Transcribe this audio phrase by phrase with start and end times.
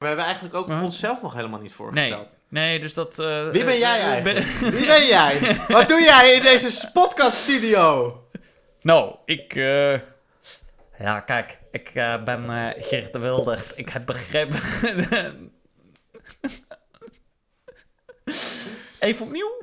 [0.00, 0.82] We hebben eigenlijk ook Huh?
[0.82, 2.28] onszelf nog helemaal niet voorgesteld.
[2.48, 3.18] Nee, dus dat...
[3.18, 4.60] eh, Wie ben eh, jij eh, eigenlijk?
[4.60, 5.56] ben- Wie ben jij?
[5.68, 8.14] Wat doe jij in deze podcaststudio?
[8.82, 9.54] Nou, ik...
[10.98, 11.58] Ja, kijk.
[11.70, 11.90] Ik
[12.24, 13.74] ben Geert de Wilders.
[13.74, 14.60] Ik heb begrepen...
[18.98, 19.58] Even opnieuw?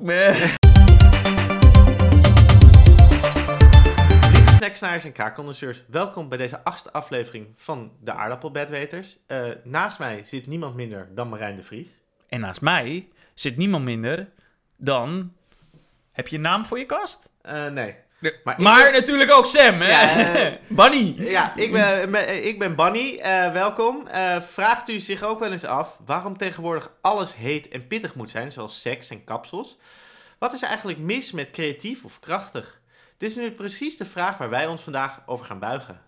[4.58, 9.18] Snacksnaars en kaakconnoisseurs, welkom bij deze achtste aflevering van de Aardappelbedweters.
[9.26, 11.88] Eh, naast mij zit niemand minder dan Marijn de Vries.
[12.28, 14.28] En naast mij zit niemand minder
[14.76, 15.32] dan...
[16.12, 17.30] Heb je een naam voor je kast?
[17.42, 17.94] Eh, nee.
[18.44, 19.88] Maar Maar, ik ben- natuurlijk ook Sam, hè?
[19.88, 21.14] Ja, eh, Bunny.
[21.18, 23.18] Ja, ik ben, ik ben Bunny.
[23.18, 24.06] Eh, welkom.
[24.06, 28.30] Eh, vraagt u zich ook wel eens af waarom tegenwoordig alles heet en pittig moet
[28.30, 29.76] zijn, zoals seks en kapsels?
[30.38, 32.77] Wat is er eigenlijk mis met creatief of krachtig?
[33.18, 36.00] Dit is nu precies de vraag waar wij ons vandaag over gaan buigen.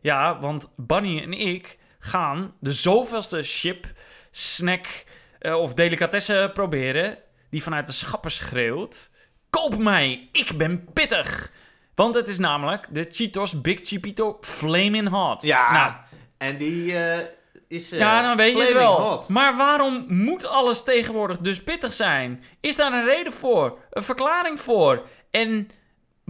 [0.00, 3.86] Ja, want Bunny en ik gaan de zoveelste chip,
[4.30, 5.04] snack
[5.38, 7.18] eh, of delicatesse proberen
[7.50, 9.10] die vanuit de schappen schreeuwt.
[9.50, 11.52] Koop mij, ik ben pittig.
[11.94, 15.42] Want het is namelijk de Cheetos Big Chipito Flamin' Hot.
[15.42, 15.92] Ja, Nou,
[16.38, 17.26] en die eh,
[17.68, 17.92] is.
[17.92, 19.08] eh, ja, dan weet je het flaming wel.
[19.08, 19.28] hot.
[19.28, 22.44] Maar waarom moet alles tegenwoordig dus pittig zijn?
[22.60, 23.78] Is daar een reden voor?
[23.90, 25.06] Een verklaring voor?
[25.30, 25.70] En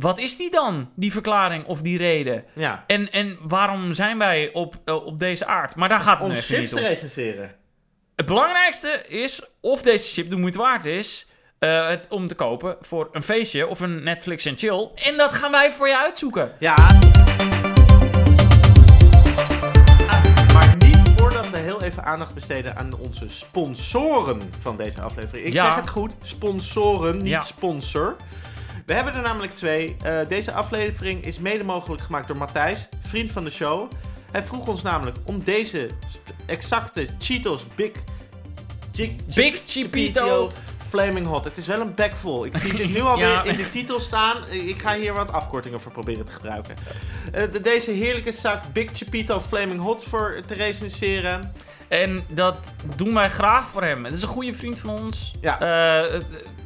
[0.01, 2.45] wat is die dan, die verklaring of die reden?
[2.55, 5.75] Ja, En, en waarom zijn wij op, eh, op deze aard?
[5.75, 6.83] Maar daar gaat het om even chips niet te om.
[6.83, 7.55] recenseren.
[8.17, 11.27] Het belangrijkste is of deze chip de moeite waard is
[11.59, 14.89] eh, het, om te kopen voor een feestje of een Netflix en chill.
[14.95, 16.53] En dat gaan wij voor je uitzoeken.
[16.59, 16.75] Ja.
[20.53, 25.47] Maar niet voordat we heel even aandacht besteden aan onze sponsoren van deze aflevering.
[25.47, 25.65] Ik Ja.
[25.65, 27.41] zeg het goed, sponsoren, niet Ja.
[27.41, 28.17] sponsor.
[28.91, 29.97] We hebben er namelijk twee.
[30.03, 33.91] Eh, deze aflevering is mede mogelijk gemaakt door Matthijs, vriend van de show.
[34.33, 35.89] Hij vroeg ons namelijk om deze
[36.47, 37.91] exacte Cheetos Big...
[39.35, 40.51] Big Chipito.
[40.89, 41.45] Flaming Hot.
[41.45, 42.45] Het is wel een bek vol.
[42.45, 43.43] Ik zie dit nu alweer Ja.
[43.43, 44.37] in de titel staan.
[44.51, 46.75] Ik ga hier wat afkortingen voor proberen te gebruiken.
[47.33, 51.53] Eh, de- deze heerlijke zak Big Chipito Flaming Hot voor te recenseren.
[51.91, 54.05] En dat doen wij graag voor hem.
[54.05, 55.35] Het is een goede vriend van ons.
[55.41, 55.61] Ja.
[55.61, 56.21] Eh,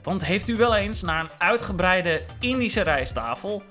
[0.04, 3.64] Want heeft u wel eens na een uitgebreide Indische rijsttafel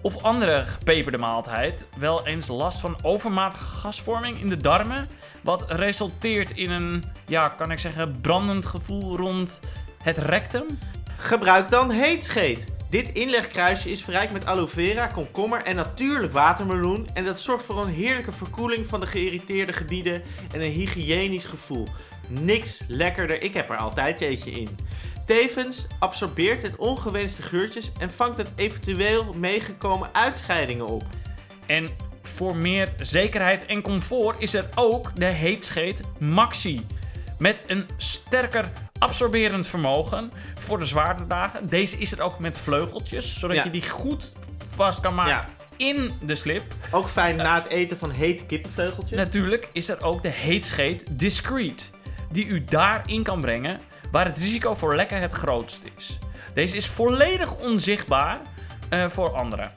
[0.00, 5.08] of andere gepeperde maaltijd wel eens last van overmatige gasvorming in de darmen?
[5.42, 9.60] Wat resulteert in een, ja, kan ik zeggen, brandend gevoel rond
[10.02, 10.78] het rectum?
[11.16, 12.75] Gebruik dan heetscheet.
[12.90, 17.08] Dit inlegkruisje is verrijkt met aloe vera, komkommer en natuurlijk watermeloen.
[17.14, 21.86] En dat zorgt voor een heerlijke verkoeling van de geïrriteerde gebieden en een hygiënisch gevoel.
[22.28, 24.68] Niks lekkerder, ik heb er altijd eentje in.
[25.26, 31.02] Tevens absorbeert het ongewenste geurtjes en vangt het eventueel meegekomen uitscheidingen op.
[31.66, 31.88] En
[32.22, 36.86] voor meer zekerheid en comfort is er ook de heetscheet Maxi.
[37.38, 38.64] Met een sterker
[38.98, 41.68] absorberend vermogen voor de zwaardere dagen.
[41.68, 43.64] Deze is er ook met vleugeltjes, zodat Ja.
[43.64, 44.32] je die goed
[44.76, 45.44] vast kan maken Ja.
[45.76, 46.62] in de slip.
[46.90, 49.18] Ook fijn na het eten van hete kippenvleugeltjes.
[49.18, 51.90] Natuurlijk is er ook de heetscheet Discreet,
[52.30, 53.80] die u daarin kan brengen
[54.10, 56.18] waar het risico voor lekken het grootst is.
[56.54, 58.40] Deze is volledig onzichtbaar
[58.88, 59.72] eh, voor anderen.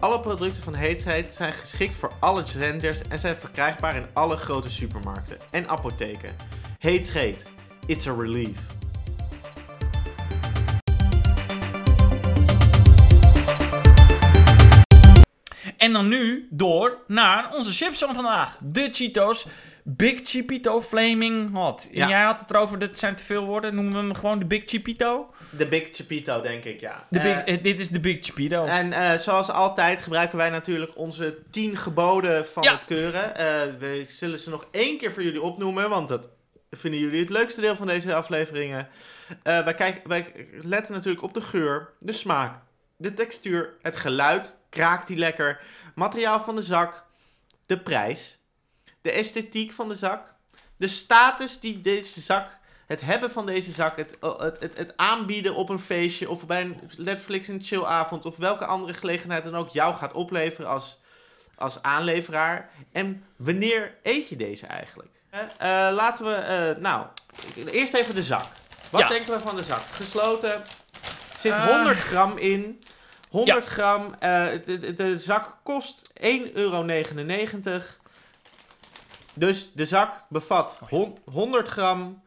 [0.00, 4.70] Alle producten van heetheid zijn geschikt voor alle genders en zijn verkrijgbaar in alle grote
[4.70, 6.36] supermarkten en apotheken.
[6.78, 7.42] Heetscheet.
[7.88, 8.56] It's a relief.
[15.76, 18.56] En dan nu door naar onze chips van vandaag.
[18.60, 19.46] De Cheetos
[19.82, 21.88] Big Chipito Flaming Hot.
[21.92, 22.08] En Ja.
[22.08, 23.74] jij had het erover, dit zijn te veel woorden.
[23.74, 25.30] Noemen we hem gewoon de Big Chipito?
[25.50, 27.06] De Big Chipito, denk ik, ja.
[27.10, 28.64] De big, Eh, eh, dit is de Big Chipito.
[28.64, 32.72] en eh, zoals altijd gebruiken wij natuurlijk onze 10 geboden van Ja.
[32.72, 33.32] het keuren.
[33.78, 36.28] We zullen ze nog één keer voor jullie opnoemen, want dat
[36.70, 38.88] vinden jullie het leukste deel van deze afleveringen.
[39.42, 42.62] Eh, wij, kijken, wij letten natuurlijk op de geur, de smaak,
[42.96, 44.56] de textuur, het geluid.
[44.68, 45.60] Kraakt die lekker?
[45.94, 47.04] Materiaal van de zak,
[47.66, 48.38] de prijs,
[49.00, 50.34] de esthetiek van de zak,
[50.76, 55.54] de status die deze zak het hebben van deze zak, het, het, het, het aanbieden
[55.54, 59.68] op een feestje of bij een Netflix en chillavond of welke andere gelegenheid dan ook
[59.68, 61.00] jou gaat opleveren als,
[61.54, 62.70] als aanleveraar.
[62.92, 65.17] En wanneer eet je deze eigenlijk?
[65.30, 65.40] Eh,
[65.88, 67.06] eh, laten we, eh, nou,
[67.70, 68.44] eerst even de zak.
[68.90, 69.08] Wat Ja.
[69.08, 69.80] denken we van de zak?
[69.80, 70.62] Gesloten,
[71.38, 71.64] zit Eh.
[71.66, 72.80] 100 gram in.
[73.30, 77.82] 100 gram, het- de zak kost 1,99 euro.
[79.34, 82.22] Dus de zak bevat hon- 100 gram.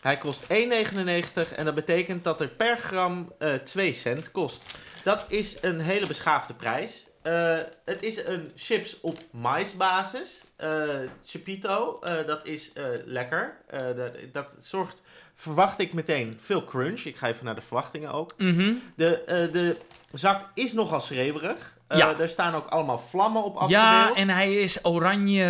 [0.00, 4.62] Hij kost 1,99 en dat betekent dat er per gram eh 2 cent kost.
[5.04, 7.06] Dat is een hele beschaafde prijs.
[7.22, 10.40] Eh, het is een chips op maisbasis.
[10.56, 10.84] eh
[11.24, 12.72] Chipito, eh, dat is
[13.04, 13.56] lekker.
[13.96, 15.02] Dat, dat zorgt,
[15.34, 17.00] verwacht ik meteen, veel crunch.
[17.00, 18.30] Ik ga even naar de verwachtingen ook.
[18.38, 18.74] Mhm.
[18.96, 19.22] De,
[19.52, 19.76] de
[20.12, 21.76] zak is nogal schreeuwerig.
[21.88, 22.18] Ja.
[22.18, 23.82] Er staan ook allemaal vlammen op afgebeeld.
[23.82, 25.44] Ja, en hij is oranje,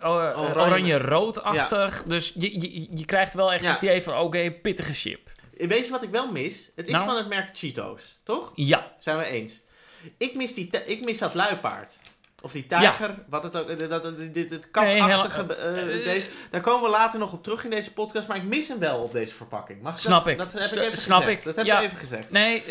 [0.00, 0.54] eh, o- eh, Oranje.
[0.60, 2.02] oranje-roodachtig.
[2.02, 3.72] Dus je, je, je krijgt wel echt Ja.
[3.72, 5.30] het idee van, oké, pittige chip.
[5.56, 6.70] Weet je wat ik wel mis?
[6.76, 7.04] Het is Nou?
[7.04, 8.52] van het merk Cheetos, toch?
[8.54, 9.60] Ja, Zijn we eens?
[10.16, 11.90] Ik mis, die ik mis dat luipaard.
[12.42, 15.44] Of die tijger, wat het ook, dat, dit, dit katachtige...
[15.74, 18.68] Nee, deze- daar komen we later nog op terug in deze podcast, maar ik mis
[18.68, 19.82] hem wel op deze verpakking.
[19.82, 20.38] Mag Snap dat, ik.
[20.38, 21.38] Dat heb ik even snap gezegd.
[21.38, 21.44] ik.
[21.44, 21.78] Dat heb Ja.
[21.80, 22.30] ik even gezegd.
[22.30, 22.62] nee,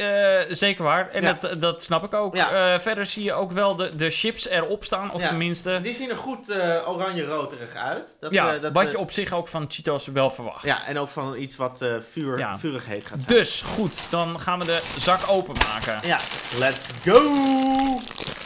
[0.55, 1.09] zeker waar.
[1.09, 1.37] En Ja.
[1.41, 2.37] dat, dat snap ik ook.
[2.81, 5.27] Verder zie je ook wel de, de chips erop staan, of Ja.
[5.27, 5.79] tenminste...
[5.81, 6.51] Die zien er goed
[6.85, 8.17] oranje-roterig uit.
[8.19, 10.63] Dat, ja, dat, wat je op zich ook van Cheetos wel verwacht.
[10.63, 13.37] Ja, en ook van iets wat vuur, vurig heet gaat zijn.
[13.37, 15.99] Dus, goed, dan gaan we de zak openmaken.
[16.03, 16.19] Ja,
[16.59, 18.36] let's go!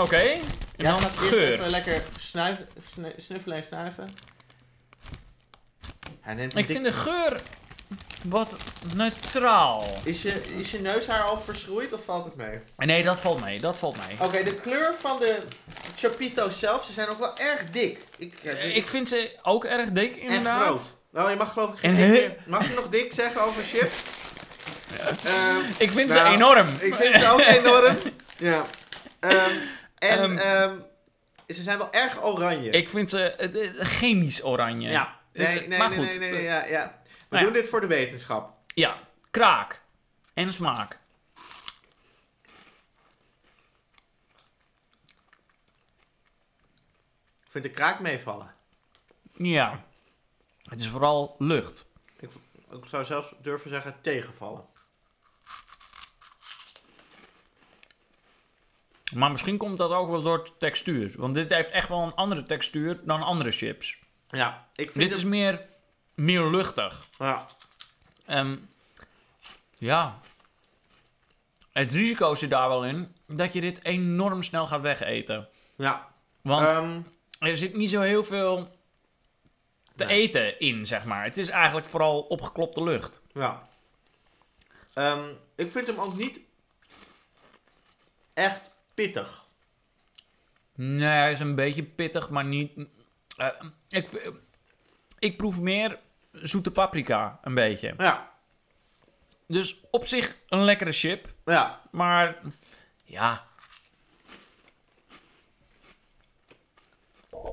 [0.00, 0.40] Oké, en
[0.76, 1.52] Ja, dan gaat eerst geur.
[1.52, 4.08] even lekker snuiven, snu- snuffelen en snuiven.
[6.20, 7.40] Hij neemt Ik dik- vind de geur
[8.24, 8.56] wat
[8.96, 9.84] neutraal.
[10.04, 12.58] is, je, is je neushaar al verschroeid of valt het mee?
[12.76, 14.16] Nee, dat valt mee, dat valt mee.
[14.28, 15.38] Oké, de kleur van de
[15.96, 17.98] Chapito's zelf, ze zijn ook wel erg dik.
[18.18, 20.62] Ik, eh, Ik vind ze ook erg dik, en inderdaad.
[20.62, 20.94] groot.
[21.10, 22.30] Nou, je mag geloof ik geen En dik.
[22.46, 23.92] Mag je nog dik zeggen over chips?
[25.24, 26.68] Ehm, Ik vind Nou, ze enorm.
[26.80, 27.96] ik vind ze ook enorm.
[28.38, 28.62] Ja.
[29.20, 29.56] Ehm,
[30.04, 30.38] en Ehm.
[30.38, 30.78] ehm,
[31.48, 32.70] ze zijn wel erg oranje.
[32.70, 34.88] Ik vind ze eh, eh, chemisch oranje.
[34.88, 35.20] Ja.
[35.32, 36.06] Nee, nee, maar nee, goed.
[36.08, 37.00] nee, nee, nee, ja, ja.
[37.04, 37.52] We Nou ja.
[37.52, 38.52] doen dit voor de wetenschap.
[38.74, 38.98] Ja,
[39.30, 39.80] kraak.
[40.34, 40.98] En smaak.
[47.44, 48.54] Ik vind de kraak meevallen.
[49.32, 49.84] Ja.
[50.68, 51.86] Het is vooral lucht.
[52.20, 52.30] Ik
[52.84, 54.64] zou zelfs durven zeggen tegenvallen.
[59.14, 61.12] Maar misschien komt dat ook wel door de textuur.
[61.16, 63.98] Want dit heeft echt wel een andere textuur dan andere chips.
[64.28, 65.18] Ja, ik vind Dit het...
[65.18, 65.66] is meer,
[66.14, 67.04] meer luchtig.
[67.18, 67.46] Ja,
[68.26, 68.56] Ehm,
[69.78, 70.20] ja.
[71.72, 75.48] Het risico zit daar wel in dat je dit enorm snel gaat wegeten.
[75.76, 76.12] ja.
[76.42, 77.00] Want Ehm,
[77.38, 78.76] er zit niet zo heel veel
[79.96, 80.20] te Nee.
[80.20, 81.24] eten in, zeg maar.
[81.24, 83.20] Het is eigenlijk vooral opgeklopte lucht.
[83.32, 83.68] ja.
[84.94, 85.24] Ehm,
[85.54, 86.40] ik vind hem ook niet
[88.34, 89.44] echt pittig.
[90.74, 92.72] Nee, hij is een beetje pittig, maar niet...
[93.36, 93.48] eh,
[93.88, 94.32] ik,
[95.18, 95.98] ik proef meer
[96.32, 97.94] zoete paprika, een beetje.
[97.98, 98.32] Ja,
[99.46, 101.80] Dus op zich een lekkere chip, ja.
[101.90, 102.40] maar
[103.04, 103.44] ja...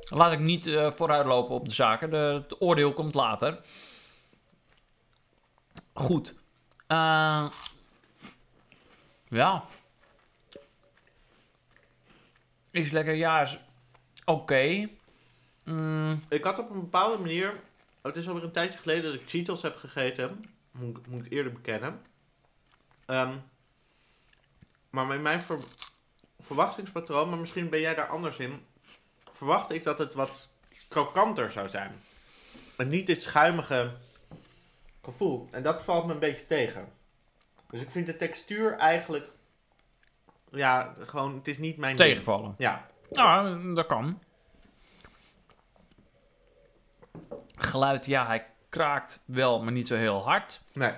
[0.10, 2.10] Laat ik niet eh, vooruitlopen op de zaken.
[2.10, 3.60] De, het oordeel komt later.
[5.94, 6.36] Goed.
[6.88, 7.50] Eh,
[9.30, 9.66] ja.
[12.72, 13.42] Is lekker, ja.
[13.42, 13.60] Is
[14.26, 14.88] oké.
[15.64, 17.60] Mm, Ik had op een bepaalde manier...
[18.02, 20.46] Het is alweer een tijdje geleden dat ik Cheetos heb gegeten.
[20.72, 22.02] Moet, moet ik eerlijk bekennen.
[23.06, 23.36] Ehm,
[24.90, 25.60] maar met mijn ver-
[26.42, 28.66] verwachtingspatroon, maar misschien ben jij daar anders in,
[29.34, 30.50] verwachtte ik dat het wat
[30.88, 32.02] krokanter zou zijn.
[32.78, 33.92] En niet dit schuimige
[35.04, 35.48] gevoel.
[35.52, 36.88] En dat valt me een beetje tegen.
[37.70, 39.30] Dus ik vind de textuur eigenlijk,
[40.52, 42.10] ja, gewoon, het is niet mijn ding.
[42.10, 42.56] tegenvallen.
[42.58, 44.20] Ja, Nou, dat kan.
[47.56, 50.62] Geluid, ja, hij kraakt wel, maar niet zo heel hard.
[50.74, 50.94] nee.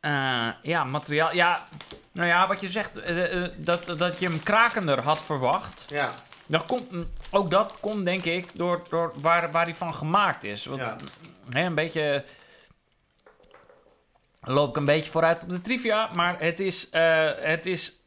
[0.00, 1.34] Eh, ja, materiaal.
[1.34, 1.66] Ja,
[2.12, 5.84] nou ja, wat je zegt, eh, eh, dat, dat je hem krakender had verwacht.
[5.88, 6.10] Ja,
[6.46, 6.90] Dat komt,
[7.30, 10.64] ook dat komt denk ik door, door waar, waar hij van gemaakt is.
[10.64, 10.96] Want, ja.
[11.50, 12.24] hè, een beetje.
[14.40, 16.88] Loop ik een beetje vooruit op de trivia, maar het is,
[17.40, 18.01] het is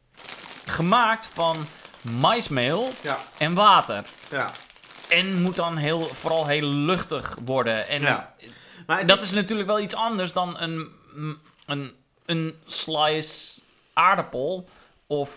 [0.65, 1.65] gemaakt van
[2.01, 4.03] maismeel Ja, en water.
[4.31, 4.51] ja.
[5.10, 7.88] En moet dan heel, vooral heel luchtig worden.
[7.88, 8.34] En Ja.
[8.86, 10.89] Maar dat is natuurlijk wel iets anders dan een,
[11.65, 11.95] een,
[12.25, 13.60] een slice
[13.93, 14.69] aardappel
[15.07, 15.29] of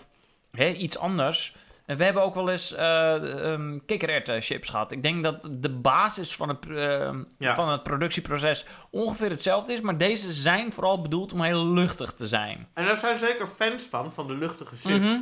[0.51, 1.53] hè, iets anders.
[1.97, 3.13] We hebben ook wel eens eh
[3.51, 4.91] um, kikkererwten chips gehad.
[4.91, 7.55] Ik denk dat de basis van het, eh, Ja.
[7.55, 9.81] van het productieproces ongeveer hetzelfde is.
[9.81, 12.67] Maar deze zijn vooral bedoeld om heel luchtig te zijn.
[12.73, 15.05] En daar zijn zeker fans van, van de luchtige chips.
[15.05, 15.19] Mhm.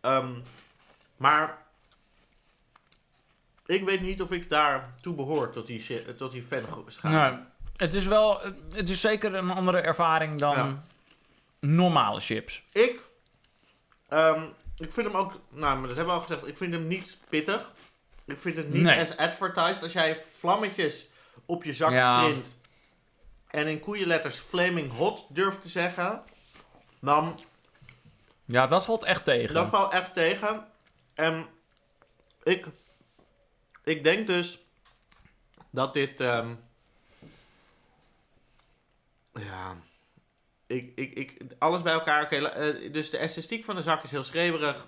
[0.00, 0.30] Ehm,
[1.16, 1.58] maar
[3.66, 6.46] ik weet niet of ik daar toe behoor tot die, tot die.
[7.02, 7.36] Nou,
[7.76, 8.40] het is wel,
[8.72, 10.82] het is zeker een andere ervaring dan Ja.
[11.60, 12.62] normale chips.
[12.72, 13.00] Ik,
[14.08, 14.42] ehm,
[14.76, 17.18] ik vind hem ook, nou, maar dat hebben we al gezegd, ik vind hem niet
[17.28, 17.72] pittig.
[18.24, 19.00] Ik vind het niet Nee.
[19.00, 19.82] as advertised.
[19.82, 21.08] Als jij vlammetjes
[21.46, 22.22] op je zak Ja.
[22.24, 22.46] print
[23.48, 26.22] en in koeienletters flaming hot durft te zeggen,
[27.00, 27.38] dan
[28.44, 29.54] Ja, dat valt echt tegen.
[29.54, 30.66] Dat valt echt tegen.
[31.14, 31.46] En
[32.42, 32.66] ik,
[33.84, 34.58] ik denk dus
[35.70, 36.20] dat dit.
[36.20, 36.54] ehm,
[39.34, 39.76] ja.
[40.72, 42.22] Ik, ik, ik, alles bij elkaar.
[42.22, 44.86] Oké, eh, dus de esthetiek van de zak is heel schreeuwerig.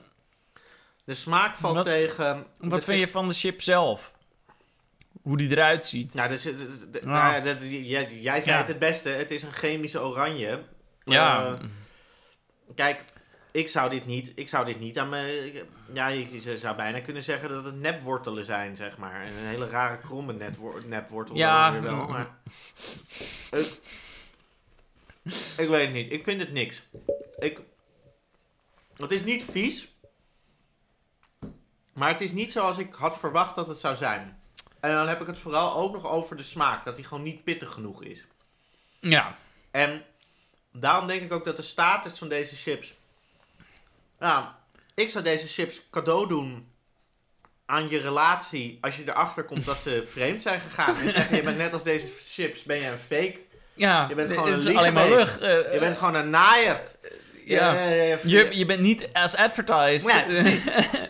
[1.04, 2.46] De smaak valt Wat- tegen.
[2.58, 4.12] Wat De- vind je van de chip zelf?
[5.22, 6.14] Hoe die eruit ziet?
[6.14, 7.06] Nou, dus, de- de- de- Ja.
[7.06, 8.58] nou ja, jij, jij zei Ja.
[8.58, 9.08] het het beste.
[9.08, 10.62] Het is een chemische oranje.
[11.04, 11.52] Ja, Eh,
[12.74, 13.00] Kijk,
[13.50, 15.44] ik zou dit niet, ik zou dit niet aan mijn...
[15.54, 19.20] ik- Ja, je zou bijna kunnen zeggen dat het nepwortelen zijn, zeg maar.
[19.20, 20.32] En een hele rare kromme
[20.86, 21.36] nepwortel.
[21.36, 21.80] Ja.
[21.80, 22.26] wel, maar...
[25.62, 26.12] ik, weet het niet.
[26.12, 26.82] Ik vind het niks.
[27.38, 27.60] Ik...
[28.96, 29.88] Het is niet vies.
[31.92, 34.42] Maar het is niet zoals ik had verwacht dat het zou zijn.
[34.80, 36.84] En dan heb ik het vooral ook nog over de smaak.
[36.84, 38.26] Dat die gewoon niet pittig genoeg is.
[39.00, 39.36] ja.
[39.70, 40.04] En
[40.72, 42.94] daarom denk ik ook dat de status van deze chips.
[44.18, 44.46] Nou,
[44.94, 46.72] ik zou deze chips cadeau doen
[47.66, 50.96] aan je relatie als je erachter komt dat ze vreemd zijn gegaan.
[50.96, 53.40] En zeg je, je bent net als deze chips, ben je een fake.
[53.74, 55.38] Ja, Je bent het gewoon is alleen maar lucht.
[55.40, 56.94] eh, Je bent gewoon een naaierd.
[57.44, 57.72] ja.
[58.24, 60.02] Je- je- bent niet as advertised.
[60.10, 60.24] Ja.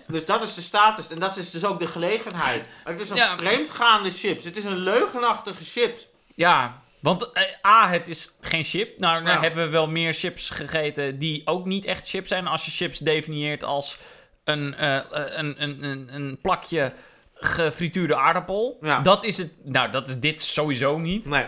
[0.06, 2.64] Dus dat is de status en dat is dus ook de gelegenheid.
[2.84, 3.36] Het is een Ja.
[3.36, 4.44] vreemdgaande chips.
[4.44, 6.08] Het is een leugenachtige chips.
[6.34, 8.98] Ja, want eh, A, het is geen chip.
[8.98, 9.42] Nou, nou Ja.
[9.42, 12.46] hebben we wel meer chips gegeten die ook niet echt chips zijn.
[12.46, 13.96] Als je chips definieert als
[14.44, 16.92] een, eh, eh, een, een, een, een plakje
[17.34, 18.78] gefrituurde aardappel.
[18.80, 19.00] Ja.
[19.00, 19.52] Dat is het.
[19.64, 21.26] Nou, dat is dit sowieso niet.
[21.26, 21.44] Nee.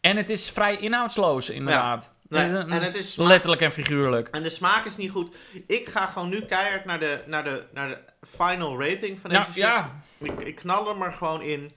[0.00, 2.14] En het is vrij inhoudsloos, inderdaad.
[2.28, 2.44] nee.
[2.44, 4.28] Een- En het is letterlijk en figuurlijk.
[4.28, 5.36] En de smaak is niet goed.
[5.66, 9.42] Ik ga gewoon nu keihard naar de, naar de, naar de final rating van deze
[9.42, 10.02] Nou, ja.
[10.18, 11.72] Ik, ik knal hem er gewoon in.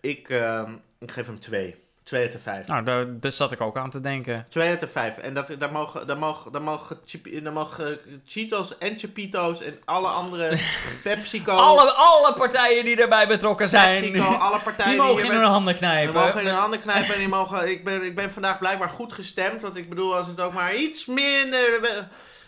[0.00, 1.74] Ik, ehm, ik geef hem 2.
[2.08, 2.66] 2 uit de 5.
[2.66, 4.46] Nou, daar, daar zat ik ook aan te denken.
[4.48, 5.16] 2 uit de 5.
[5.18, 6.98] En dat, daar, mogen, daar, mogen, daar, mogen,
[7.42, 10.58] daar mogen Cheetos en Chipito's en alle andere
[11.02, 11.52] PepsiCo.
[11.52, 15.72] Alle, alle partijen die erbij betrokken zijn, PepsiCo, alle partijen die mogen in hun handen
[15.72, 16.14] Die knijpen.
[16.14, 17.70] mogen in hun handen knijpen en die mogen...
[17.70, 19.62] Ik ben, ik ben vandaag blijkbaar goed gestemd.
[19.62, 21.80] Want ik bedoel, als het ook maar iets minder...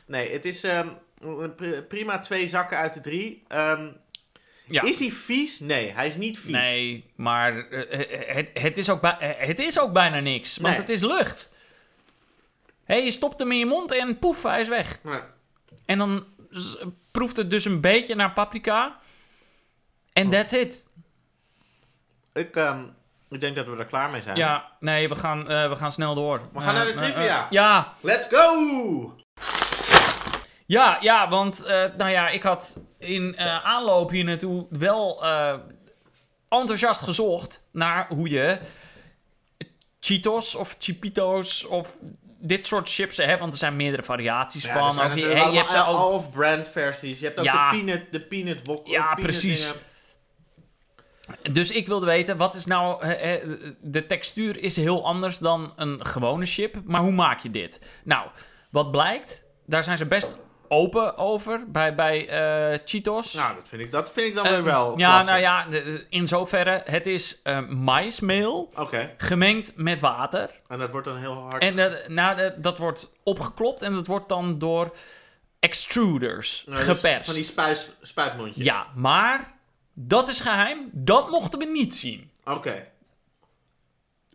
[0.07, 0.89] Nee, het is ehm,
[1.57, 3.45] pri- prima twee zakken uit de drie.
[3.49, 3.87] Ehm,
[4.71, 4.83] Ja.
[4.83, 5.61] Is hij vies?
[5.61, 6.53] Nee, hij is niet vies.
[6.53, 10.81] Nee, maar eh, het, het, is ook eh, het is ook bijna niks, want Nee.
[10.83, 11.49] het is lucht.
[12.85, 14.99] Hé, je stopt hem in je mond en poef, hij is weg.
[15.03, 15.21] Nee.
[15.87, 16.25] En dan
[17.11, 18.99] proeft het dus een beetje naar paprika.
[20.13, 20.33] En Oh.
[20.33, 20.91] that's it.
[22.35, 22.83] Ik, ehm,
[23.31, 24.37] ik denk dat we er klaar mee zijn.
[24.37, 26.41] Ja, nee, we gaan, eh, we gaan snel door.
[26.53, 27.45] We gaan Eh, naar de eh, trivia.
[27.45, 29.17] eh, ja, Let's go!
[30.67, 35.55] ja, ja, want eh, nou ja, ik had in eh, aanloop hier naartoe wel eh,
[36.49, 38.59] enthousiast gezocht naar hoe je
[40.01, 41.99] Cheetos of Chipitos of
[42.43, 45.11] dit soort chips hebt, want er zijn meerdere variaties Ja, van.
[45.11, 47.19] Ook, je, hè, je hebt ze ook off-brand versies.
[47.19, 47.71] Je hebt ook Ja.
[47.71, 48.87] de peanut, de peanut wok.
[48.87, 49.61] Ja, peanut precies.
[49.61, 51.55] dingen.
[51.55, 53.07] Dus ik wilde weten, wat is nou...
[53.81, 56.77] de textuur is heel anders dan een gewone chip.
[56.85, 57.81] Maar hoe maak je dit?
[58.05, 58.29] Nou,
[58.71, 60.37] wat blijkt, daar zijn ze best
[60.73, 63.35] open over bij, bij eh, Cheetos.
[63.35, 65.31] Nou, dat vind ik, dat vind ik dan Ehm, weer wel Ja, klasse.
[65.31, 65.67] nou ja,
[66.09, 68.73] in zoverre, het is eh, maismeel
[69.17, 70.51] gemengd met water.
[70.69, 71.63] en dat wordt dan heel hard...
[71.63, 74.97] En dat, nou, dat, dat wordt opgeklopt en dat wordt dan door
[75.61, 77.25] extruders Nou, dus geperst.
[77.25, 78.65] Van die spuis, spuitmondjes.
[78.65, 79.53] Ja, maar
[79.95, 80.89] dat is geheim.
[80.93, 82.31] Dat mochten we niet zien.
[82.45, 82.87] Oké.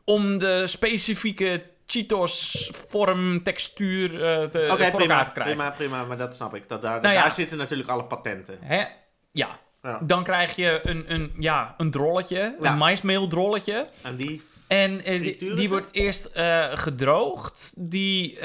[0.04, 5.56] om de specifieke Cheetos vorm, textuur eh, te, Oké, voor prima, elkaar te krijgen.
[5.56, 6.70] prima, prima, maar dat snap ik.
[6.70, 7.22] Dat daar, Nou ja.
[7.22, 8.58] daar zitten natuurlijk alle patenten.
[8.62, 8.84] Hè?
[9.32, 9.50] Ja.
[9.82, 10.00] Ja.
[10.02, 12.72] Dan krijg je een, een, ja, een drolletje, Ja.
[12.72, 13.88] een maismeeldrolletje.
[14.02, 14.42] En die...
[14.68, 17.74] En eh, die, wordt eerst eh, gedroogd.
[17.78, 18.40] Die,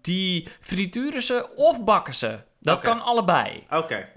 [0.00, 2.38] die frituren ze of bakken ze.
[2.60, 3.66] Dat kan allebei.
[3.70, 4.08] Oké.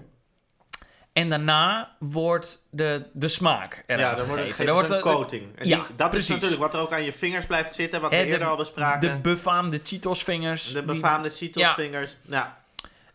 [1.18, 4.66] En daarna wordt de, de smaak eraan Ja, dan wordt gegeven.
[4.66, 5.58] Dan een wordt de- coating.
[5.58, 6.28] En ja, die, dat precies.
[6.28, 8.56] is natuurlijk wat er ook aan je vingers blijft zitten, wat we de- eerder al
[8.56, 9.22] de bespraken.
[9.22, 10.66] befaamde Cheetos vingers.
[10.66, 12.16] De, die- befaamde Cheetos vingers.
[12.28, 12.58] Ja.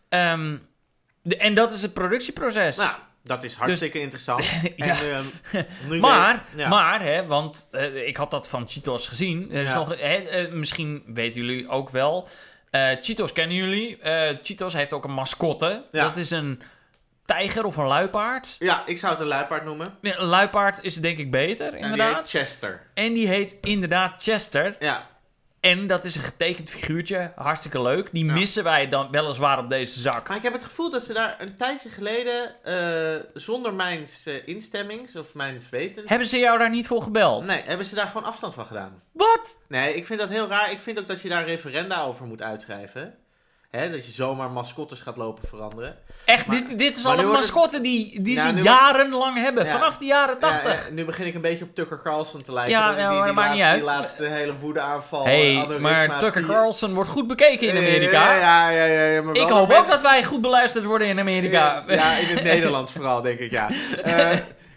[0.08, 0.56] Ehm,
[1.22, 2.76] de- en dat is het productieproces.
[2.76, 2.92] Nou,
[3.22, 4.44] dat is hartstikke interessant.
[4.62, 4.96] En, Ja.
[5.02, 5.24] ehm,
[5.90, 6.68] nu maar, ja.
[6.68, 9.50] maar hè, want eh, ik had dat van Cheetos gezien.
[9.52, 9.74] Er is Ja.
[9.74, 12.28] nog, hè, eh, misschien weten jullie ook wel.
[12.70, 13.98] eh Cheetos kennen jullie.
[14.42, 15.82] Cheetos heeft ook een mascotte.
[15.90, 16.62] Dat is een
[17.24, 18.56] tijger of een luipaard.
[18.58, 19.94] Ja, ik zou het een luipaard noemen.
[20.00, 22.16] Ja, Een luipaard is denk ik beter, En die inderdaad.
[22.16, 22.82] heet Chester.
[22.94, 24.76] En die heet inderdaad Chester.
[24.78, 25.06] Ja,
[25.60, 27.32] En dat is een getekend figuurtje.
[27.36, 28.08] Hartstikke leuk.
[28.12, 28.32] Die Ja.
[28.32, 30.28] missen wij dan weliswaar op deze zak.
[30.28, 34.48] maar ik heb het gevoel dat ze daar een tijdje geleden, eh, zonder mijn eh,
[34.48, 36.08] instemmings of mijn wetens...
[36.08, 37.44] Hebben ze jou daar niet voor gebeld?
[37.46, 39.02] Nee, hebben ze daar gewoon afstand van gedaan.
[39.12, 39.58] Wat?
[39.68, 40.70] Nee, ik vind dat heel raar.
[40.70, 43.14] Ik vind ook dat je daar referenda over moet uitschrijven.
[43.76, 45.96] Hè, dat je zomaar mascottes gaat lopen veranderen.
[46.24, 49.64] Echt, Maar- dit, dit is al een het- mascotte die, die ze jarenlang hebben.
[49.64, 49.72] Ja.
[49.72, 50.86] Vanaf de jaren Ja, 80.
[50.88, 52.72] ja, nu begin ik een beetje op Tucker Carlson te lijken.
[52.72, 54.00] Ja, die, maar die maakt laatste, niet Die uit.
[54.00, 55.24] laatste hele woedeaanval.
[55.24, 58.34] hey, eh, maar Tucker die- Carlson wordt goed bekeken in Amerika.
[58.34, 61.84] Ja, ja, ja, maar Ik hoop met- ook dat wij goed beluisterd worden in Amerika.
[61.86, 63.68] Ja, in het Nederlands vooral, denk ik, ja.
[64.04, 64.30] Eh,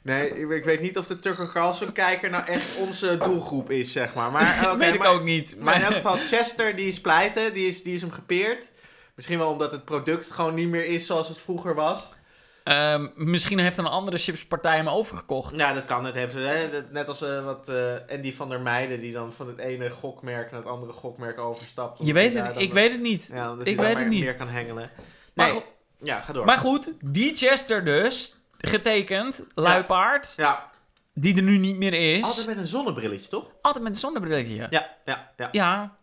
[0.04, 4.32] nee, ik, weet niet of de Tucker Carlson-kijker nou echt onze doelgroep is, zeg maar.
[4.32, 5.56] Maar, oké, weet ik maar, ook niet.
[5.60, 8.66] Maar in elk geval, Chester, die is pleiten, die is, die is hem gepeerd.
[9.18, 12.14] Misschien wel omdat het product gewoon niet meer is zoals het vroeger was.
[12.64, 15.58] Ehm, misschien heeft een andere chipspartij hem overgekocht.
[15.58, 16.06] Ja, dat kan.
[16.06, 19.34] Het heeft, hè, dat- net als eh, wat eh Andy van der Meijden, die dan
[19.34, 22.00] van het ene gokmerk naar het andere gokmerk overstapt.
[22.04, 23.30] Je weet het, ik weet het niet.
[23.34, 24.24] Ja, ik weet maar het niet.
[24.24, 24.90] meer kan hengelen.
[25.34, 25.66] Maar Nee, goed-
[26.08, 26.46] ja, ga door.
[26.46, 30.72] Maar goed, die Chester dus, getekend, luipaard, ja,
[31.14, 32.24] die er nu niet meer is.
[32.24, 33.46] altijd met een zonnebrilletje, toch?
[33.62, 34.56] Altijd met een zonnebrilletje.
[34.56, 34.68] Ja.
[34.70, 35.96] Ja, ja, ja.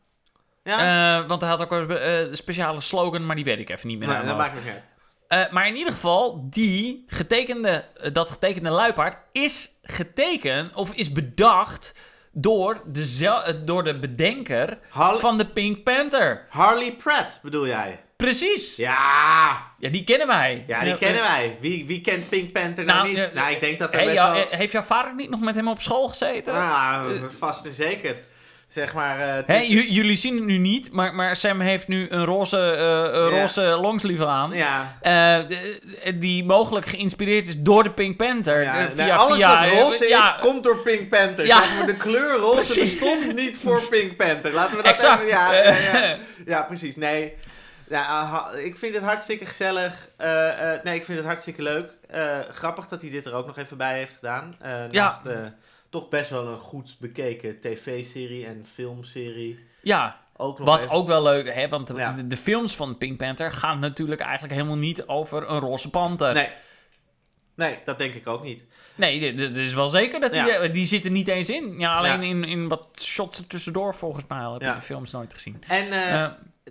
[0.65, 1.19] Ja.
[1.21, 3.99] Eh, want hij had ook een eh, speciale slogan, maar die weet ik even niet
[3.99, 4.09] meer.
[4.09, 4.83] nee, dat maakt niet uit.
[5.29, 11.93] Eh, maar in ieder geval, die getekende, dat getekende luipaard is getekend of is bedacht
[12.33, 16.47] door de, door de bedenker Harley, van de Pink Panther.
[16.49, 18.01] Harley Pratt bedoel jij?
[18.17, 18.77] Precies.
[18.77, 20.65] Ja, Ja, die kennen wij.
[20.67, 21.57] ja die kennen wij.
[21.61, 23.35] Wie, wie kent Pink Panther nou, Nou, niet?
[23.35, 24.47] nou, ik denk dat er Hey, best wel...
[24.59, 26.53] heeft jouw vader niet nog met hem op school gezeten?
[26.55, 27.05] Ah,
[27.39, 28.17] vast en zeker.
[28.75, 29.19] Zeg maar...
[29.21, 33.31] eh, tussen- jullie zien het nu niet, maar, maar Sam heeft nu een roze, een
[33.35, 33.41] Ja.
[33.41, 34.51] roze longsleeve aan.
[34.53, 35.39] ja, Eh,
[36.15, 38.63] die mogelijk geïnspireerd is door de Pink Panther.
[38.63, 41.47] ja, alles via, wat roze is, komt door Pink Panther.
[41.47, 41.57] Ja.
[41.63, 42.99] Zeg maar, de kleur roze Precies.
[42.99, 44.53] bestond niet voor Pink Panther.
[44.53, 45.23] Laten we dat Exact.
[45.25, 45.37] even...
[45.37, 46.17] Ja,
[46.57, 46.97] ja, precies.
[46.97, 47.33] Nee.
[47.89, 50.09] Ja, ha- ik vind het hartstikke gezellig.
[50.83, 51.91] Nee, ik vind het hartstikke leuk.
[52.51, 54.57] Grappig dat hij dit er ook nog even bij heeft gedaan.
[54.91, 55.21] Naast
[56.01, 59.59] toch best wel een goed bekeken tv-serie en filmserie.
[59.83, 62.13] ja, Ook nog wat even- ook wel leuk, hè, want de, Ja.
[62.13, 66.33] de, de films van Pink Panther gaan natuurlijk eigenlijk helemaal niet over een roze panter.
[66.35, 66.49] Nee.
[67.57, 68.65] Nee, dat denk ik ook niet.
[68.95, 70.49] Nee, dit is wel zeker dat die, Ja.
[70.59, 71.79] eh, die zit er niet eens in.
[71.79, 72.29] Ja, alleen Ja.
[72.29, 74.39] in, in wat shots er tussendoor volgens mij.
[74.53, 74.69] heb Ja.
[74.71, 75.63] ik de films nooit gezien.
[75.69, 75.85] En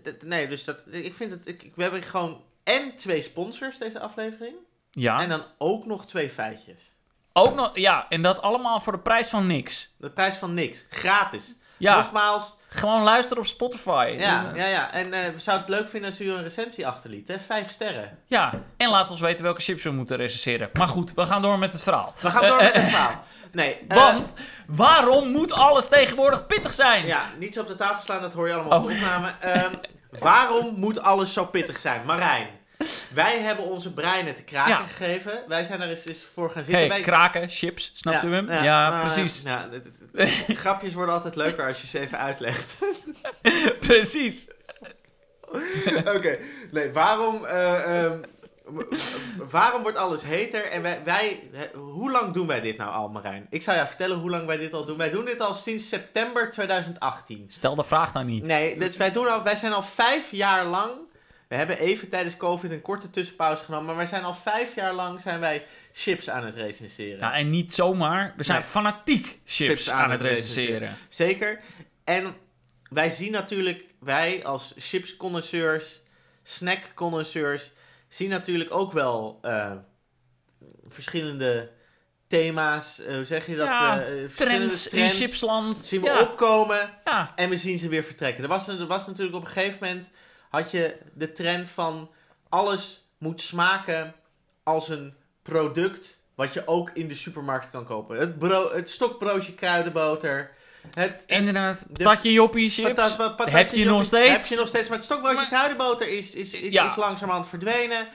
[0.04, 1.48] d- nee, dus dat, ik vind het...
[1.48, 4.56] Ik, ik- we hebben gewoon en twee sponsors deze aflevering.
[4.92, 6.92] ja, En dan ook nog twee feitjes.
[7.34, 9.94] Ook nog, ja, en dat allemaal voor de prijs van niks.
[9.98, 10.84] De prijs van niks.
[10.90, 11.56] Gratis.
[11.78, 14.16] Ja, Nogmaals, gewoon luisteren op Spotify.
[14.18, 14.92] ja, Eh, ja, ja.
[14.92, 17.28] En eh we zouden het leuk vinden als u een recensie achterliet.
[17.28, 17.40] Hè?
[17.40, 18.20] Vijf sterren.
[18.28, 20.70] Ja, en laat ons weten welke chips we moeten recenseren.
[20.74, 22.14] Maar goed, we gaan door met het verhaal.
[22.20, 23.24] We gaan door Eh, met eh, het verhaal.
[23.52, 24.34] Nee, eh, Want,
[24.68, 27.06] waarom moet alles tegenwoordig pittig zijn?
[27.06, 28.90] Ja, niet zo op de tafel slaan, dat hoor je allemaal op Oh.
[28.90, 29.34] de opname.
[29.40, 29.74] Ehm,
[30.20, 32.06] waarom moet alles zo pittig zijn?
[32.06, 32.48] Marijn,
[33.14, 34.84] wij hebben onze breinen te kraken Ja.
[34.84, 35.44] gegeven.
[35.48, 36.90] Wij zijn er eens, eens voor gaan zitten.
[36.90, 38.52] hey, kraken, chips, snapt u hem?
[38.52, 39.42] Ja, precies.
[39.42, 39.70] Ja,
[40.48, 42.78] grapjes worden altijd leuker als je ze even uitlegt.
[43.88, 44.48] precies.
[46.16, 46.38] Oké,
[46.72, 48.18] nee, waarom, eh, ehm,
[49.50, 50.66] waarom wordt alles heter?
[50.72, 53.48] En wij, wij, hoe lang doen wij dit nou al, Marijn?
[53.50, 54.98] Ik zou jou vertellen hoe lang wij dit al doen.
[54.98, 57.46] Wij doen dit al sinds september 2018.
[57.48, 58.44] Stel de vraag nou niet.
[58.44, 60.92] Nee, dus wij, doen al, wij zijn al vijf jaar lang.
[61.54, 63.86] We hebben even tijdens COVID een korte tussenpauze genomen.
[63.86, 67.18] Maar wij zijn al vijf jaar lang zijn wij chips aan het recenseren.
[67.20, 68.34] Ja, en niet zomaar.
[68.38, 68.68] We zijn Nee.
[68.68, 70.96] fanatiek chips, aan, het recenseren.
[71.10, 71.60] Zeker.
[72.04, 72.36] En
[72.90, 76.02] wij zien natuurlijk, wij als chipsconnoisseurs,
[76.44, 77.72] snackconnoisseurs,
[78.08, 79.72] zien natuurlijk ook wel eh,
[80.88, 81.72] verschillende
[82.28, 83.00] thema's.
[83.00, 83.68] eh, hoe zeg je dat?
[83.68, 85.80] Ja, Eh, verschillende Trends, in chipsland.
[85.86, 86.20] zien we ja.
[86.22, 86.90] opkomen.
[87.06, 87.32] Ja.
[87.36, 88.44] En we zien ze weer vertrekken.
[88.44, 90.10] Er was, er was natuurlijk op een gegeven moment
[90.54, 92.10] had je de trend van
[92.50, 94.14] alles moet smaken
[94.64, 95.14] als een
[95.44, 98.18] product wat je ook in de supermarkt kan kopen.
[98.18, 100.52] Het, bro het stokbroodje kruidenboter.
[100.94, 102.88] Het, Inderdaad, de- patatje joppie chips.
[102.88, 104.30] patat- pa- patatje heb je nog steeds.
[104.30, 104.88] Heb je nog steeds.
[104.88, 106.88] Maar het stokbroodje Maar- kruidenboter is, is, is, Ja.
[106.88, 108.08] is langzamerhand verdwenen.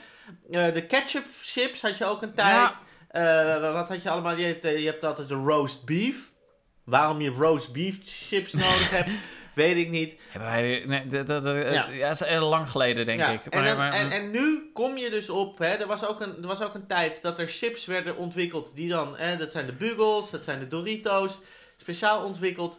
[0.51, 2.71] Eh, de ketchup chips had je ook een tijd.
[3.13, 3.57] Ja.
[3.57, 4.37] Eh, wat had je allemaal?
[4.37, 6.33] Je hebt, je hebt altijd de roast beef.
[6.85, 9.11] Waarom je roast beef chips nodig hebt,
[9.59, 10.21] Weet ik niet.
[10.29, 10.83] Hebben wij...
[10.87, 11.87] Nee, dat, dat, dat- Ja.
[11.91, 12.07] ja.
[12.09, 13.47] dat is heel lang geleden, denk Ja, ik.
[13.47, 16.21] En, Maar- dan- maar- en, en nu kom je dus op, hè, er, was ook
[16.21, 19.53] een, er was ook een tijd dat er chips werden ontwikkeld die dan, hè, dat
[19.53, 21.39] zijn de Bugles, dat zijn de Doritos,
[21.77, 22.79] speciaal ontwikkeld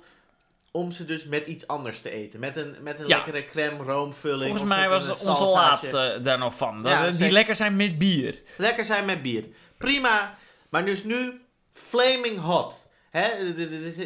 [0.72, 2.40] om ze dus met iets anders te eten.
[2.40, 3.16] Met een, met een Ja.
[3.16, 4.44] lekkere crème roomvulling.
[4.44, 5.54] Volgens mij was onze salsaatje.
[5.92, 6.84] laatste daar nog van.
[6.84, 8.42] Dat, Ja, die lekker zijn met bier.
[8.58, 9.44] Lekker zijn met bier.
[9.78, 10.38] Prima.
[10.70, 11.42] Maar dus nu
[11.74, 12.88] flaming hot.
[13.10, 13.30] Hè?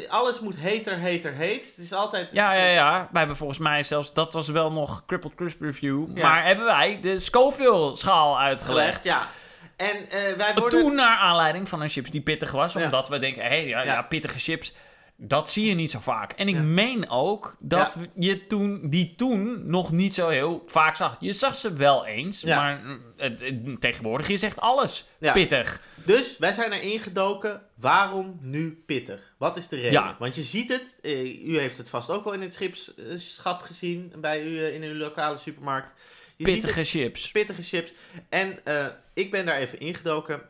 [0.09, 1.65] Alles moet heter, heter, heet.
[1.75, 2.29] Het is altijd...
[2.31, 2.91] Ja, ja, ja.
[2.91, 6.17] Wij hebben volgens mij zelfs, dat was wel nog Crippled Crisp Review.
[6.17, 6.29] Ja.
[6.29, 8.79] Maar hebben wij de Scoville-schaal uitgelegd.
[8.79, 9.27] Gelegd, ja.
[9.75, 10.79] En eh, wij worden...
[10.79, 12.73] Toen naar aanleiding van een chips die pittig was.
[12.73, 12.83] Ja.
[12.83, 13.83] Omdat we denken, hé, hey, Ja.
[13.83, 14.73] ja, pittige chips.
[15.17, 16.31] Dat zie je niet zo vaak.
[16.31, 16.61] En ik Ja.
[16.61, 18.05] meen ook dat Ja.
[18.15, 21.17] je toen, die toen nog niet zo heel vaak zag.
[21.19, 22.55] Je zag ze wel eens, Ja.
[22.57, 22.81] maar
[23.17, 25.81] het, het- tegenwoordig is echt alles pittig.
[26.05, 27.61] Dus wij zijn erin gedoken.
[27.75, 29.33] Waarom nu pittig?
[29.37, 30.15] Wat is de reden?
[30.19, 30.97] Want je ziet het.
[31.01, 34.13] eh, u heeft het vast ook wel in het schipschap gezien.
[34.17, 35.87] Bij u eh, in uw lokale supermarkt.
[36.35, 37.31] Je Pittige chips.
[37.31, 37.93] pittige chips.
[38.29, 40.41] En eh, ik ben daar even ingedoken.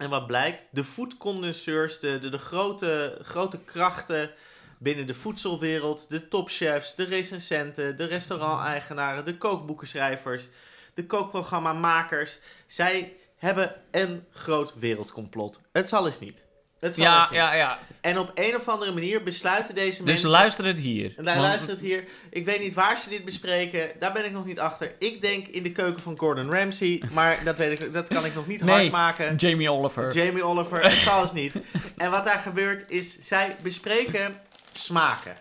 [0.00, 0.68] En wat blijkt?
[0.70, 4.30] De foodcondenseurs, de, de, de grote, grote krachten
[4.78, 6.06] binnen de voedselwereld.
[6.08, 10.48] De topchefs, de recensenten, de restauranteigenaren, de kookboekenschrijvers,
[10.94, 12.38] de kookprogrammamakers.
[12.66, 15.60] Zij hebben een groot wereldcomplot.
[15.72, 16.42] Het zal eens niet.
[16.80, 17.78] Het Ja, ja, ja.
[18.00, 20.28] En op een of andere manier besluiten deze Dus mensen...
[20.28, 21.12] luister het hier.
[21.16, 22.04] En daar het hier.
[22.30, 23.90] Ik weet niet waar ze dit bespreken.
[23.98, 24.94] Daar ben ik nog niet achter.
[24.98, 27.02] Ik denk in de keuken van Gordon Ramsay.
[27.12, 28.74] Maar dat, weet ik, dat kan ik nog niet Nee.
[28.74, 29.36] hard maken.
[29.36, 30.12] Jamie Oliver.
[30.12, 31.54] Jamie Oliver, het zal eens niet.
[31.96, 34.34] En wat daar gebeurt is, zij bespreken
[34.72, 35.34] smaken.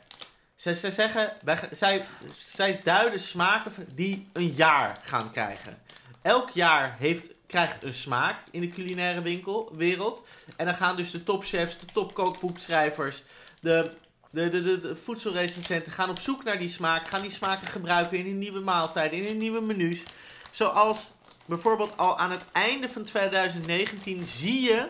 [0.56, 1.34] Zij, zij zeggen,
[1.71, 2.06] zij,
[2.38, 5.78] zij duiden smaken die een jaar gaan krijgen.
[6.21, 10.27] Elk jaar heeft, krijgt een smaak in de culinaire winkel, wereld.
[10.57, 13.23] En dan gaan dus de topchefs, de topkookboekschrijvers,
[13.62, 13.91] de,
[14.29, 17.07] de, de, de, de gaan op zoek naar die smaak.
[17.07, 20.03] Gaan die smaken gebruiken in hun nieuwe maaltijden, in hun nieuwe menus.
[20.51, 21.12] Zoals
[21.45, 24.89] bijvoorbeeld al aan het einde van 2019 zie je,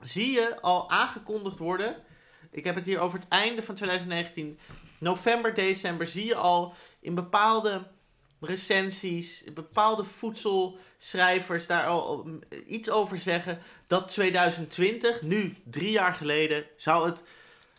[0.00, 1.96] zie je al aangekondigd worden.
[2.50, 4.58] Ik heb het hier over het einde van 2019.
[4.98, 7.86] November, december zie je al in bepaalde
[8.40, 13.58] recensies, bepaalde voedselschrijvers daar al mm, iets over zeggen.
[13.86, 17.22] Dat 2020, nu drie jaar geleden, zou het,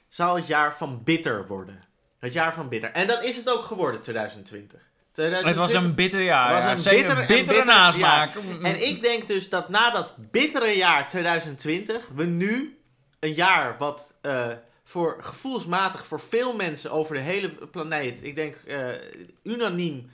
[0.07, 1.83] zou het jaar van bitter worden.
[2.19, 2.91] Het jaar van bitter.
[2.91, 4.79] En dat is het ook geworden, 2020.
[4.79, 6.55] Het 2020 was een bitter jaar.
[6.55, 8.35] Het was een bitter- een bittere bitter nasmaak.
[8.61, 12.79] En ik denk dus dat na dat bittere jaar 2020, we nu
[13.19, 14.47] een jaar wat eh,
[14.83, 18.87] voor gevoelsmatig voor veel mensen over de hele planeet, ik denk eh,
[19.43, 20.11] unaniem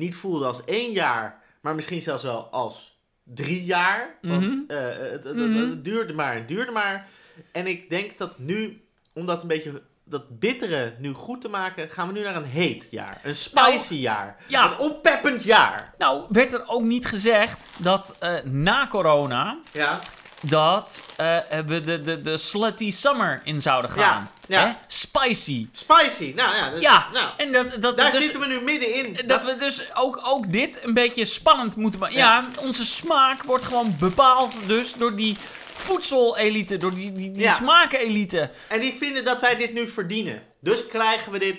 [0.00, 4.16] niet voelde als één jaar, maar misschien zelfs wel als drie jaar.
[4.22, 4.58] Want Mhm.
[4.66, 4.78] eh,
[5.10, 5.70] het, het- Mhm.
[5.70, 7.08] het duurde maar en duurde maar.
[7.52, 11.90] En ik denk dat nu, om dat een beetje dat bittere nu goed te maken,
[11.90, 13.20] gaan we nu naar een heet jaar.
[13.22, 14.36] Een spicy jaar.
[14.46, 14.64] ja.
[14.72, 15.94] Een oppeppend jaar.
[15.98, 19.98] Nou, werd er ook niet gezegd dat eh, na corona Ja.
[20.42, 24.00] dat eh, we de, de, de slutty summer in zouden gaan.
[24.22, 24.80] Ja, ja.
[24.86, 25.66] Spicy.
[25.72, 26.32] Spicy.
[26.36, 26.70] Nou ja.
[26.70, 29.18] dat- Ja, Nou, en dat, dat, daar dus, zitten we nu middenin.
[29.26, 32.16] dat we dus ook, ook dit een beetje spannend moeten maken.
[32.16, 32.44] Ja.
[32.58, 35.36] onze smaak wordt gewoon bepaald dus door die
[35.74, 37.52] voedselelite, door die, die, die Ja.
[37.54, 38.50] smakenelite.
[38.68, 40.42] En die vinden dat wij dit nu verdienen.
[40.60, 41.56] Dus krijgen we dit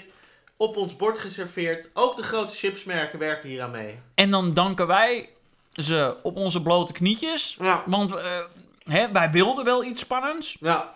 [0.57, 1.87] op ons bord geserveerd.
[1.93, 3.99] Ook de grote chipsmerken werken hier aan mee.
[4.15, 5.29] En dan danken wij
[5.71, 7.55] ze op onze blote knietjes.
[7.59, 7.83] Ja.
[7.85, 8.39] Want eh,
[8.83, 10.57] hè, wij wilden wel iets spannends.
[10.59, 10.93] Ja.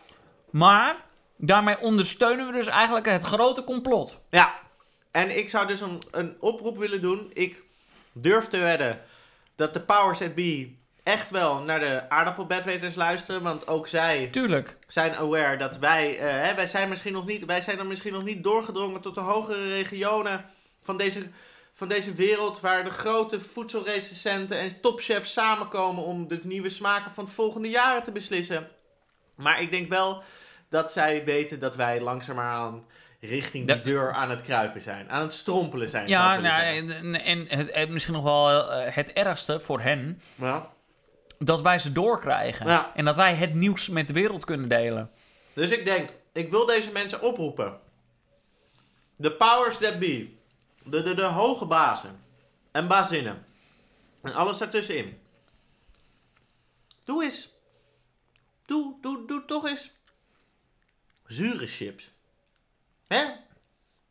[0.49, 0.95] Maar
[1.38, 4.19] daarmee ondersteunen we dus eigenlijk het grote complot.
[4.30, 4.60] Ja.
[5.12, 7.32] En ik zou dus een, een oproep willen doen.
[7.34, 7.63] Ik
[8.13, 9.02] durf te wedden
[9.56, 13.41] dat de powers that be echt wel naar de aardappelbedweters luisteren.
[13.41, 14.78] Want ook zij Tuurlijk.
[14.88, 18.13] zijn aware dat wij, eh, hè, wij zijn misschien nog niet, wij zijn dan misschien
[18.13, 20.45] nog niet doorgedrongen tot de hogere regionen
[20.82, 21.28] van deze,
[21.74, 27.24] van deze wereld, waar de grote voedselrecensenten en topchefs samenkomen om de nieuwe smaken van
[27.24, 28.69] het volgende jaren te beslissen.
[29.36, 30.24] Maar ik denk wel
[30.75, 32.85] dat zij weten dat wij langzaamaan
[33.19, 36.07] richting die deur aan het kruipen zijn, aan het strompelen zijn.
[36.07, 40.71] Ja, nou, en, en het, misschien nog wel eh, het ergste voor hen, Ja.
[41.39, 42.67] dat wij ze doorkrijgen.
[42.67, 42.95] Ja.
[42.95, 45.11] En dat wij het nieuws met de wereld kunnen delen.
[45.53, 47.79] Dus ik denk, ik wil deze mensen oproepen.
[49.15, 50.29] De powers that be.
[50.83, 52.19] De, de, de hoge bazen.
[52.71, 53.45] En bazinnen.
[54.21, 55.19] En alles daartussenin.
[57.03, 57.53] Doe eens.
[58.65, 59.93] Doe, doe, doe toch eens.
[61.25, 62.11] Zure chips.
[63.07, 63.25] Hè?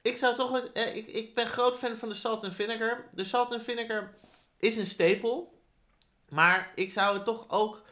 [0.03, 0.59] Ik zou toch...
[0.72, 3.09] eh, ik, ik ben groot fan van de salt and vinegar.
[3.12, 4.14] De salt and vinegar
[4.59, 5.62] is een stapel.
[6.29, 7.83] Maar ik zou het toch ook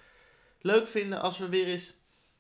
[0.60, 1.94] leuk vinden als we weer eens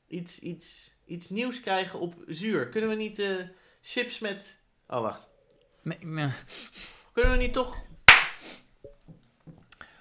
[0.06, 2.68] iets, iets, iets nieuws krijgen op zuur.
[2.68, 3.36] Kunnen we niet eh,
[3.82, 5.28] chips met Oh, wacht.
[5.82, 6.30] Nee, nee.
[7.12, 7.80] Kunnen we niet toch...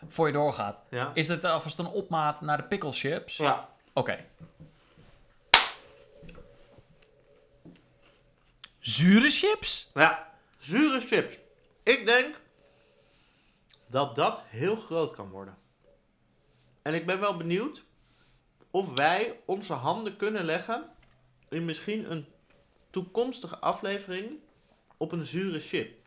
[0.08, 0.78] Voor je doorgaat.
[0.90, 1.12] Ja.
[1.14, 3.38] Is het alvast een opmaat naar de pickle chips?
[3.38, 3.70] Ja.
[3.94, 4.26] Oké.
[8.82, 9.90] Zure chips?
[9.94, 11.38] Ja, zure chips.
[11.84, 12.40] Ik denk
[13.88, 15.58] dat dat heel groot kan worden.
[16.82, 17.84] En ik ben wel benieuwd
[18.72, 20.90] of wij onze handen kunnen leggen
[21.50, 22.26] in misschien een
[22.90, 24.40] toekomstige aflevering
[24.98, 26.00] op een zure chip.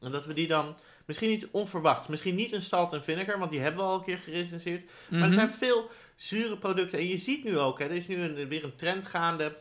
[0.00, 3.50] En dat we die dan, misschien niet onverwacht, misschien niet een salt en vinegar, want
[3.50, 4.84] die hebben we al een keer gerecenseerd.
[5.10, 5.34] Maar er Mhm.
[5.34, 6.98] zijn veel zure producten.
[6.98, 9.56] En je ziet nu ook, hè, er is nu een, weer een trend gaande.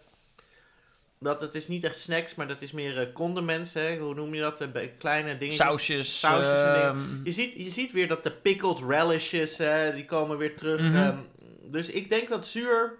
[1.21, 3.73] Dat het is niet echt snacks, maar dat is meer eh, condiments.
[3.73, 3.97] Hè?
[3.97, 4.61] Hoe noem je dat?
[4.61, 5.65] Eh, kleine dingetjes.
[5.65, 6.19] Sausjes.
[6.19, 6.89] Sausjes en dingen.
[6.89, 10.81] ehm, Je ziet, je ziet weer dat de pickled relishes, hè, die komen weer terug.
[10.81, 10.95] Mhm.
[10.95, 11.17] ehm,
[11.63, 12.93] dus ik denk dat zuur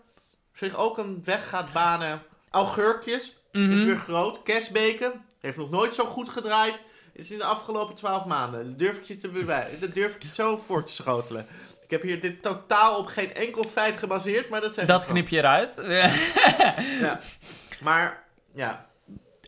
[0.53, 2.21] zich ook een weg gaat banen.
[2.49, 3.71] Augurkjes mhm.
[3.71, 4.43] is weer groot.
[4.43, 6.75] Kerstbeken heeft nog nooit zo goed gedraaid.
[7.13, 8.65] Is in de afgelopen twaalf maanden.
[8.65, 11.47] Dat durf ik je, te dat durf ik je zo voor te schotelen.
[11.83, 15.27] Ik heb hier dit totaal op geen enkel feit gebaseerd, maar dat zeg Dat knip
[15.27, 15.81] je eruit.
[15.85, 17.19] Ja.
[17.81, 18.85] Maar, ja.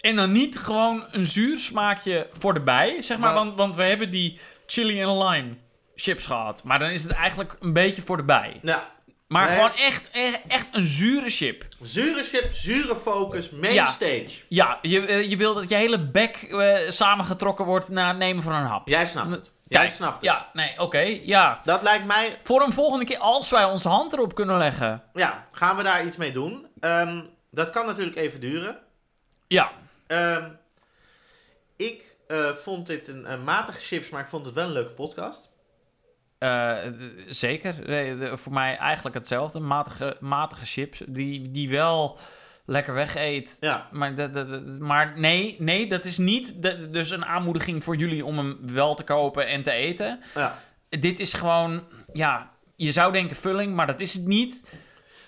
[0.01, 3.33] en dan niet gewoon een zuur smaakje voor de bij, zeg maar.
[3.33, 5.53] Maar- Want, want we hebben die chili en lime
[5.95, 6.63] chips gehad.
[6.63, 8.59] Maar dan is het eigenlijk een beetje voor de bij.
[8.61, 8.81] Nou,
[9.27, 9.55] Maar Nee.
[9.55, 11.65] gewoon echt, echt, echt een zure chip.
[11.81, 13.85] zure chip, zure focus, main Ja.
[13.85, 14.29] stage.
[14.47, 18.43] Ja, je, eh, je wil dat je hele bek eh, samengetrokken wordt na het nemen
[18.43, 18.87] van een hap.
[18.87, 19.51] Jij snapt het.
[19.67, 20.23] Jij snapt het.
[20.23, 21.59] Ja, nee, oké, ja.
[21.63, 25.03] Dat lijkt mij Voor een volgende keer, als wij onze hand erop kunnen leggen.
[25.13, 26.67] Ja, gaan we daar iets mee doen?
[26.79, 28.77] Ehm, dat kan natuurlijk even duren.
[29.47, 29.71] Ja,
[30.07, 30.49] Ehm,
[31.75, 34.91] ik eh, vond dit een, een matige chips, maar ik vond het wel een leuke
[34.93, 35.49] podcast.
[36.37, 36.77] eh,
[37.29, 37.75] zeker.
[37.87, 39.59] Nee, de- voor mij eigenlijk hetzelfde.
[39.59, 42.17] Matige, matige chips, die, die wel
[42.65, 43.57] lekker wegeet.
[43.59, 47.83] Ja, Maar, dat- dat- dat- maar nee, nee, dat is niet de- dus een aanmoediging
[47.83, 50.19] voor jullie om hem wel te kopen en te eten.
[50.35, 50.57] ja.
[50.89, 51.83] Dit is gewoon,
[52.13, 54.63] ja, je zou denken vulling, maar dat is het niet.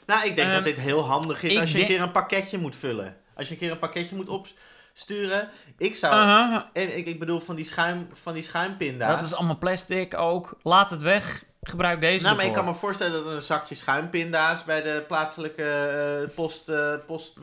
[0.06, 2.58] Nou, ik denk Ehm, dat dit heel handig is als je een keer een pakketje
[2.58, 3.18] moet vullen.
[3.36, 5.50] Als je een keer een pakketje moet opsturen.
[5.78, 6.14] Ik zou...
[6.74, 9.16] En ik, ik bedoel van die, schuim, van die schuimpinda.
[9.16, 10.58] dat is allemaal plastic ook.
[10.64, 11.44] Laat het weg.
[11.64, 15.64] Gebruik deze nou, maar ik kan me voorstellen dat een zakje schuimpinda's bij de plaatselijke
[15.64, 17.34] eh, post, eh post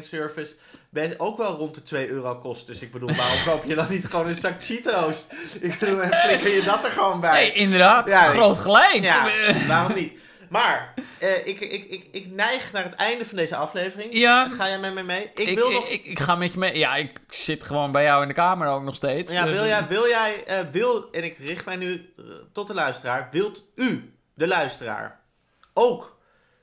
[0.00, 0.54] service
[0.90, 2.66] best ook wel rond de 2 euro kost.
[2.66, 5.26] Dus ik bedoel, waarom koop je dan niet gewoon een zak Cheetos?
[5.60, 7.32] Ik bedoel, flikker je dat er gewoon bij?
[7.32, 8.08] Nee, inderdaad.
[8.08, 9.02] Ja, groot gelijk.
[9.02, 9.28] Ja,
[9.66, 10.18] waarom niet?
[10.48, 14.12] Maar, eh, ik, ik, ik, ik neig naar het einde van deze aflevering.
[14.14, 15.30] Ja, Ga jij met me mee?
[15.34, 15.88] Ik, wil nog...
[15.88, 16.78] ik, ik ga met je mee.
[16.78, 19.32] Ja, ik zit gewoon bij jou in de kamer ook nog steeds.
[19.32, 22.66] ja, dus- wil jij, wil jij, eh, wil, en ik richt mij nu eh, tot
[22.66, 25.20] de luisteraar, wilt u, de luisteraar,
[25.74, 26.18] ook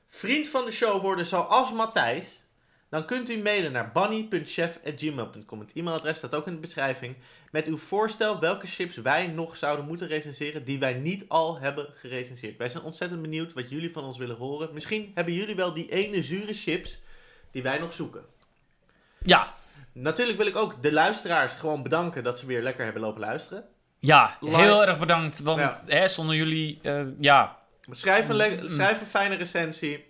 [0.08, 2.43] vriend van de show worden zoals Matthijs?
[2.94, 5.60] Dan kunt u mailen naar bunny.chef.gmail.com.
[5.60, 7.16] Het e-mailadres staat ook in de beschrijving.
[7.50, 11.86] Met uw voorstel welke chips wij nog zouden moeten recenseren die wij niet al hebben
[11.94, 12.56] gerecenseerd.
[12.56, 14.68] Wij zijn ontzettend benieuwd wat jullie van ons willen horen.
[14.72, 17.00] Misschien hebben jullie wel die ene zure chips
[17.50, 18.24] die wij nog zoeken.
[19.22, 19.54] Ja,
[19.92, 23.64] Natuurlijk wil ik ook de luisteraars gewoon bedanken dat ze weer lekker hebben lopen luisteren.
[23.98, 25.40] ja, Like- heel erg bedankt.
[25.40, 25.82] Want Ja.
[25.86, 27.58] hè, zonder jullie, eh, ja,
[27.90, 28.68] Schrijf een, le- Mm.
[28.68, 30.04] schrijf een fijne recensie.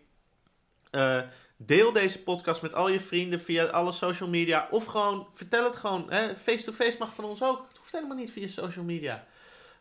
[0.91, 1.21] Eh,
[1.57, 4.67] deel deze podcast met al je vrienden via alle social media.
[4.71, 6.11] Of gewoon, vertel het gewoon.
[6.43, 7.65] Face-to-face mag van ons ook.
[7.69, 9.25] Het hoeft helemaal niet via social media.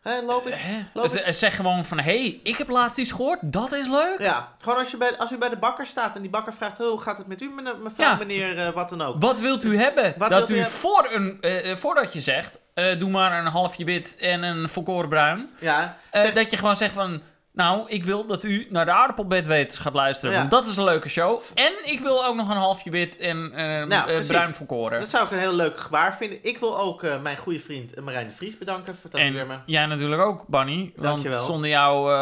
[0.02, 0.54] Hè, loop ik...
[0.56, 0.84] Hè?
[0.92, 3.72] Loop Dus, eens- eh, zeg gewoon van, hé, hey, ik heb laatst iets gehoord, dat
[3.72, 4.16] is leuk.
[4.18, 6.80] Ja, gewoon als, je bij, als u bij de bakker staat en die bakker vraagt...
[6.80, 8.14] "Oh, hoe gaat het met u, mevrouw, Ja.
[8.16, 9.20] meneer, eh, wat dan ook.
[9.22, 10.14] Wat wilt u hebben?
[10.18, 13.84] Wat dat u voor een, eh, eh, voordat je zegt, eh, doe maar een halfje
[13.84, 15.50] wit en een volkoren bruin.
[15.60, 17.22] Ja, eh, zeg- Dat je gewoon zegt van,
[17.54, 20.32] nou, ik wil dat u naar de aardappelbedwetens gaat luisteren.
[20.34, 20.38] Ja.
[20.38, 21.40] Want dat is een leuke show.
[21.54, 24.26] En ik wil ook nog een halfje wit en eh, Nou, precies.
[24.26, 25.00] bruin volkoren.
[25.00, 26.38] dat zou ik een heel leuk gebaar vinden.
[26.42, 29.62] Ik wil ook eh, mijn goede vriend Marijn de Vries bedanken voor het En afwermen.
[29.66, 30.92] jij natuurlijk ook, Bunny.
[30.96, 31.44] Want Dankjewel.
[31.44, 32.12] zonder jou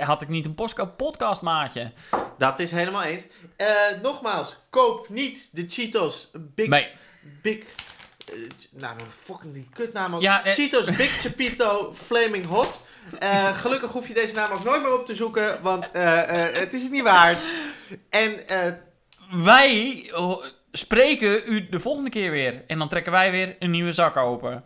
[0.00, 1.92] had ik niet een postka- podcastmaatje.
[2.38, 3.24] Dat is helemaal eens.
[4.02, 6.68] Nogmaals, koop niet de Cheetos Big...
[6.68, 6.88] Nee.
[7.42, 7.64] Big...
[8.70, 10.20] nou, fucking die kutnaam ook.
[10.22, 10.42] Ja.
[10.44, 12.80] Cheetos Big Chapito Flaming Hot.
[13.18, 16.54] Eh, gelukkig hoef je deze naam ook nooit meer op te zoeken, want eh, eh,
[16.54, 17.38] het is het niet waard.
[18.10, 18.32] En
[19.44, 20.12] Wij
[20.72, 22.64] spreken u de volgende keer weer.
[22.66, 24.64] En dan trekken wij weer een nieuwe zak open.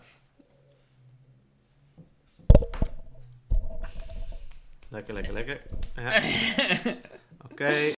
[4.89, 5.61] lekker, lekker, lekker.
[5.97, 6.23] Ja.
[7.51, 7.91] Oké.